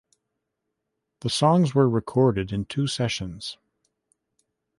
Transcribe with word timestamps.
The 1.19 1.29
songs 1.29 1.75
were 1.75 1.87
recorded 1.87 2.51
in 2.51 2.65
two 2.65 2.87
sessions. 2.87 3.59